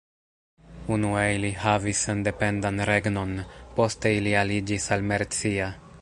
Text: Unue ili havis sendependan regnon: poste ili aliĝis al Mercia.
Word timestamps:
Unue 0.95 1.25
ili 1.33 1.51
havis 1.65 2.01
sendependan 2.07 2.83
regnon: 2.93 3.37
poste 3.79 4.17
ili 4.23 4.37
aliĝis 4.45 4.93
al 4.97 5.09
Mercia. 5.13 5.75